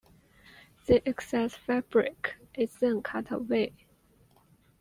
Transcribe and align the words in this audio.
The 0.87 1.07
excess 1.07 1.53
fabric 1.55 2.33
is 2.55 2.73
then 2.79 3.03
cut 3.03 3.29
away. 3.31 3.85